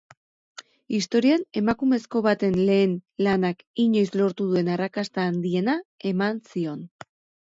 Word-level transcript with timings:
Historian 0.99 1.43
emakumezko 1.61 2.21
baten 2.27 2.57
lehen 2.69 2.95
lanak 3.27 3.61
inoiz 3.85 4.09
lortu 4.21 4.49
duen 4.55 4.73
arrakasta 4.77 5.27
handiena 5.33 5.77
eman 6.15 6.41
zion. 6.55 6.83